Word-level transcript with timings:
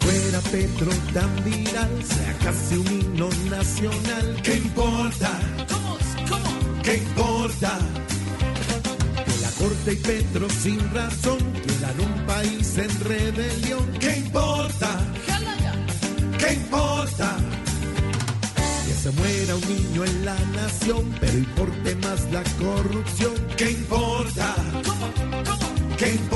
Fuera 0.00 0.40
Petro 0.50 0.90
tan 1.12 1.44
viral 1.44 2.04
sea 2.04 2.38
casi 2.44 2.76
un 2.76 2.86
himno 2.86 3.28
nacional. 3.50 4.40
¿Qué 4.42 4.54
importa? 4.56 5.30
¿Qué 6.82 6.96
importa? 6.96 7.78
Que 9.24 9.40
la 9.42 9.50
Corte 9.58 9.92
y 9.92 9.96
Petro 9.96 10.48
sin 10.50 10.78
razón 10.92 11.38
quieran 11.64 12.00
un 12.00 12.26
país 12.26 12.78
en 12.78 13.00
rebelión. 13.00 13.86
¿Qué 13.98 14.18
importa? 14.18 14.88
¿Qué 16.38 16.52
importa? 16.54 17.36
Que 18.86 18.94
se 18.94 19.10
muera 19.10 19.56
un 19.56 19.68
niño 19.68 20.04
en 20.04 20.24
la 20.24 20.38
nación, 20.54 21.14
pero 21.20 21.38
importe 21.38 21.96
más 21.96 22.20
la 22.30 22.42
corrupción. 22.58 23.34
¿Qué 23.56 23.70
importa? 23.70 24.54
¿Qué 25.96 26.10
importa? 26.12 26.35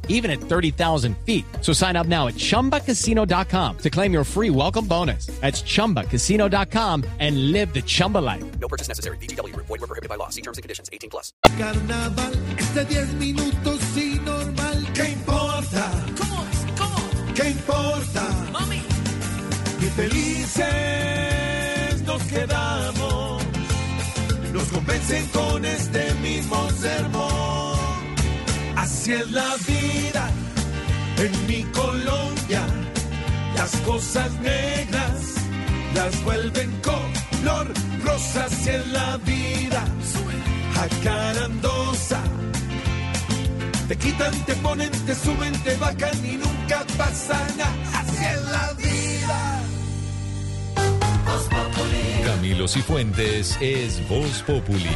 even 0.11 0.31
at 0.31 0.39
30,000 0.39 1.17
feet. 1.25 1.43
So 1.61 1.73
sign 1.73 1.95
up 1.97 2.07
now 2.07 2.27
at 2.27 2.35
chumbacasino.com 2.35 3.77
to 3.79 3.89
claim 3.89 4.13
your 4.13 4.23
free 4.23 4.51
welcome 4.51 4.85
bonus. 4.85 5.25
That's 5.41 5.63
chumbacasino.com 5.63 7.03
and 7.19 7.51
live 7.51 7.73
the 7.73 7.81
Chumba 7.81 8.19
life. 8.19 8.43
No 8.59 8.67
purchase 8.67 8.87
necessary. 8.87 9.17
VGW 9.17 9.53
Group. 9.53 9.65
Void 9.65 9.81
were 9.81 9.87
prohibited 9.87 10.09
by 10.09 10.15
law. 10.17 10.29
See 10.29 10.41
terms 10.43 10.59
and 10.59 10.63
conditions. 10.63 10.91
18 10.93 11.09
plus. 11.09 11.33
carnaval, 11.57 12.31
este 12.57 12.85
10 12.85 13.13
minutos 13.15 13.79
y 13.97 14.19
normal. 14.23 14.87
¿Qué 14.93 15.09
importa? 15.09 15.91
¿Qué 17.35 17.49
importa? 17.49 18.27
Y 19.81 19.85
felices 19.85 20.67
nos 22.05 22.21
quedamos. 22.23 23.43
Nos 24.53 24.67
convencen 24.67 25.25
con 25.27 25.65
este 25.65 26.13
mismo 26.15 26.69
sermón. 26.71 27.00
Así 29.01 29.13
es 29.13 29.31
la 29.31 29.55
vida 29.67 30.29
en 31.17 31.47
mi 31.47 31.63
Colombia. 31.71 32.61
Las 33.55 33.75
cosas 33.77 34.31
negras 34.41 35.37
las 35.95 36.23
vuelven 36.23 36.71
color 36.81 37.73
rosa. 38.03 38.45
Así 38.45 38.69
es 38.69 38.87
la 38.89 39.17
vida 39.17 39.83
jacarandosa. 40.75 42.21
Te 43.87 43.97
quitan, 43.97 44.35
te 44.45 44.53
ponen, 44.57 44.91
te 44.91 45.15
suben, 45.15 45.53
te 45.63 45.75
bajan 45.77 46.23
y 46.23 46.37
nunca 46.37 46.85
pasa 46.95 47.39
nada. 47.57 48.01
Así 48.01 48.23
es 48.23 48.41
la 48.51 48.73
vida. 48.73 49.63
Camilo 52.23 52.67
Cifuentes 52.67 53.57
es 53.61 54.07
Voz 54.07 54.43
Populi. 54.43 54.95